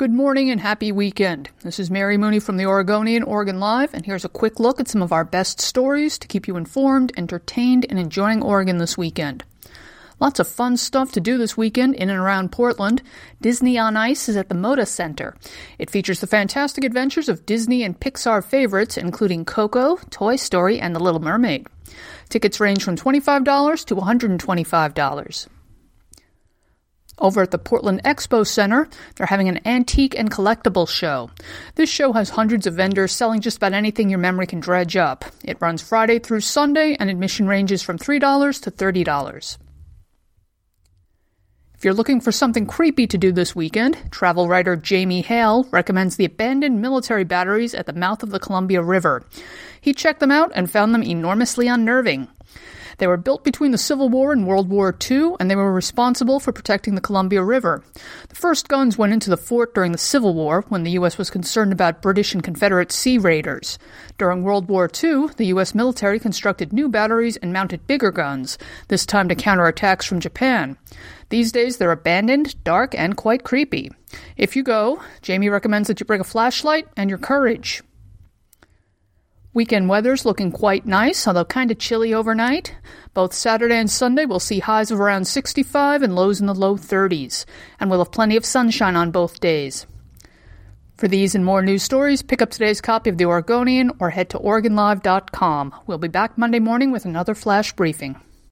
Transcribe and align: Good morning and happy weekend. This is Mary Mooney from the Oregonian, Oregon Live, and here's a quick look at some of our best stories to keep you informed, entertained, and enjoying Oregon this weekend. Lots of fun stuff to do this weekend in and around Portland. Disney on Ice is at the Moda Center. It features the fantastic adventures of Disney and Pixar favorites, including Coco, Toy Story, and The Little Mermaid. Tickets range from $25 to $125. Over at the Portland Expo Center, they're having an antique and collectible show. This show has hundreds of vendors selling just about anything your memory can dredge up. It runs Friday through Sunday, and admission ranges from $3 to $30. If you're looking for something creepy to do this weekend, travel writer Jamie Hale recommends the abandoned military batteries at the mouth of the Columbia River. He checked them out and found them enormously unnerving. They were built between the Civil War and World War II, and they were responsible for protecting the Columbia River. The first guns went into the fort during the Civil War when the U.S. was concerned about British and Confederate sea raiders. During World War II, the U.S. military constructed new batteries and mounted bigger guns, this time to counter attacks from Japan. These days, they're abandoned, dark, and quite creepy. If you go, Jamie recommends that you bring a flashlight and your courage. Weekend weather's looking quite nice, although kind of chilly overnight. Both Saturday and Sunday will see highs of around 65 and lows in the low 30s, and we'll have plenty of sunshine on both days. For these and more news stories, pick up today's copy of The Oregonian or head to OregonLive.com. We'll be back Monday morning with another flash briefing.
Good 0.00 0.14
morning 0.14 0.48
and 0.48 0.62
happy 0.62 0.92
weekend. 0.92 1.50
This 1.62 1.78
is 1.78 1.90
Mary 1.90 2.16
Mooney 2.16 2.40
from 2.40 2.56
the 2.56 2.64
Oregonian, 2.64 3.22
Oregon 3.22 3.60
Live, 3.60 3.92
and 3.92 4.06
here's 4.06 4.24
a 4.24 4.30
quick 4.30 4.58
look 4.58 4.80
at 4.80 4.88
some 4.88 5.02
of 5.02 5.12
our 5.12 5.26
best 5.26 5.60
stories 5.60 6.16
to 6.20 6.26
keep 6.26 6.48
you 6.48 6.56
informed, 6.56 7.12
entertained, 7.18 7.84
and 7.90 7.98
enjoying 7.98 8.42
Oregon 8.42 8.78
this 8.78 8.96
weekend. 8.96 9.44
Lots 10.18 10.40
of 10.40 10.48
fun 10.48 10.78
stuff 10.78 11.12
to 11.12 11.20
do 11.20 11.36
this 11.36 11.54
weekend 11.54 11.96
in 11.96 12.08
and 12.08 12.18
around 12.18 12.50
Portland. 12.50 13.02
Disney 13.42 13.76
on 13.76 13.94
Ice 13.94 14.26
is 14.26 14.38
at 14.38 14.48
the 14.48 14.54
Moda 14.54 14.88
Center. 14.88 15.36
It 15.78 15.90
features 15.90 16.22
the 16.22 16.26
fantastic 16.26 16.82
adventures 16.82 17.28
of 17.28 17.44
Disney 17.44 17.82
and 17.82 18.00
Pixar 18.00 18.42
favorites, 18.42 18.96
including 18.96 19.44
Coco, 19.44 19.96
Toy 20.08 20.36
Story, 20.36 20.80
and 20.80 20.96
The 20.96 21.00
Little 21.00 21.20
Mermaid. 21.20 21.66
Tickets 22.30 22.58
range 22.58 22.82
from 22.82 22.96
$25 22.96 23.84
to 23.84 23.96
$125. 23.96 25.48
Over 27.20 27.42
at 27.42 27.50
the 27.50 27.58
Portland 27.58 28.02
Expo 28.02 28.46
Center, 28.46 28.88
they're 29.16 29.26
having 29.26 29.48
an 29.48 29.60
antique 29.66 30.18
and 30.18 30.30
collectible 30.30 30.88
show. 30.88 31.30
This 31.74 31.90
show 31.90 32.14
has 32.14 32.30
hundreds 32.30 32.66
of 32.66 32.74
vendors 32.74 33.12
selling 33.12 33.42
just 33.42 33.58
about 33.58 33.74
anything 33.74 34.08
your 34.08 34.18
memory 34.18 34.46
can 34.46 34.60
dredge 34.60 34.96
up. 34.96 35.24
It 35.44 35.60
runs 35.60 35.82
Friday 35.82 36.18
through 36.18 36.40
Sunday, 36.40 36.96
and 36.98 37.10
admission 37.10 37.46
ranges 37.46 37.82
from 37.82 37.98
$3 37.98 38.62
to 38.62 38.70
$30. 38.70 39.58
If 41.80 41.84
you're 41.84 41.94
looking 41.94 42.20
for 42.20 42.30
something 42.30 42.66
creepy 42.66 43.06
to 43.06 43.16
do 43.16 43.32
this 43.32 43.56
weekend, 43.56 43.96
travel 44.10 44.48
writer 44.48 44.76
Jamie 44.76 45.22
Hale 45.22 45.64
recommends 45.70 46.16
the 46.16 46.26
abandoned 46.26 46.82
military 46.82 47.24
batteries 47.24 47.74
at 47.74 47.86
the 47.86 47.94
mouth 47.94 48.22
of 48.22 48.28
the 48.30 48.38
Columbia 48.38 48.82
River. 48.82 49.24
He 49.80 49.94
checked 49.94 50.20
them 50.20 50.30
out 50.30 50.52
and 50.54 50.70
found 50.70 50.92
them 50.92 51.02
enormously 51.02 51.68
unnerving. 51.68 52.28
They 52.98 53.06
were 53.06 53.16
built 53.16 53.44
between 53.44 53.70
the 53.70 53.78
Civil 53.78 54.08
War 54.08 54.32
and 54.32 54.46
World 54.46 54.68
War 54.68 54.96
II, 55.10 55.34
and 55.38 55.50
they 55.50 55.56
were 55.56 55.72
responsible 55.72 56.40
for 56.40 56.52
protecting 56.52 56.94
the 56.94 57.00
Columbia 57.00 57.42
River. 57.42 57.82
The 58.28 58.34
first 58.34 58.68
guns 58.68 58.98
went 58.98 59.12
into 59.12 59.30
the 59.30 59.36
fort 59.36 59.74
during 59.74 59.92
the 59.92 59.98
Civil 59.98 60.34
War 60.34 60.64
when 60.68 60.82
the 60.82 60.92
U.S. 60.92 61.18
was 61.18 61.30
concerned 61.30 61.72
about 61.72 62.02
British 62.02 62.34
and 62.34 62.42
Confederate 62.42 62.92
sea 62.92 63.18
raiders. 63.18 63.78
During 64.18 64.42
World 64.42 64.68
War 64.68 64.90
II, 65.02 65.28
the 65.36 65.46
U.S. 65.46 65.74
military 65.74 66.18
constructed 66.18 66.72
new 66.72 66.88
batteries 66.88 67.36
and 67.36 67.52
mounted 67.52 67.86
bigger 67.86 68.10
guns, 68.10 68.58
this 68.88 69.06
time 69.06 69.28
to 69.28 69.34
counter 69.34 69.66
attacks 69.66 70.06
from 70.06 70.20
Japan. 70.20 70.76
These 71.30 71.52
days, 71.52 71.76
they're 71.76 71.92
abandoned, 71.92 72.62
dark, 72.64 72.94
and 72.94 73.16
quite 73.16 73.44
creepy. 73.44 73.90
If 74.36 74.56
you 74.56 74.62
go, 74.62 75.00
Jamie 75.22 75.48
recommends 75.48 75.88
that 75.88 76.00
you 76.00 76.06
bring 76.06 76.20
a 76.20 76.24
flashlight 76.24 76.88
and 76.96 77.08
your 77.08 77.18
courage. 77.18 77.82
Weekend 79.52 79.88
weather's 79.88 80.24
looking 80.24 80.52
quite 80.52 80.86
nice, 80.86 81.26
although 81.26 81.44
kind 81.44 81.72
of 81.72 81.78
chilly 81.78 82.14
overnight. 82.14 82.76
Both 83.14 83.32
Saturday 83.32 83.74
and 83.74 83.90
Sunday 83.90 84.24
will 84.24 84.38
see 84.38 84.60
highs 84.60 84.92
of 84.92 85.00
around 85.00 85.24
65 85.24 86.04
and 86.04 86.14
lows 86.14 86.40
in 86.40 86.46
the 86.46 86.54
low 86.54 86.76
30s, 86.76 87.44
and 87.80 87.90
we'll 87.90 87.98
have 87.98 88.12
plenty 88.12 88.36
of 88.36 88.44
sunshine 88.44 88.94
on 88.94 89.10
both 89.10 89.40
days. 89.40 89.88
For 90.96 91.08
these 91.08 91.34
and 91.34 91.44
more 91.44 91.62
news 91.62 91.82
stories, 91.82 92.22
pick 92.22 92.40
up 92.40 92.50
today's 92.50 92.80
copy 92.80 93.10
of 93.10 93.18
The 93.18 93.24
Oregonian 93.24 93.90
or 93.98 94.10
head 94.10 94.30
to 94.30 94.38
OregonLive.com. 94.38 95.74
We'll 95.88 95.98
be 95.98 96.06
back 96.06 96.38
Monday 96.38 96.60
morning 96.60 96.92
with 96.92 97.04
another 97.04 97.34
flash 97.34 97.72
briefing. 97.72 98.20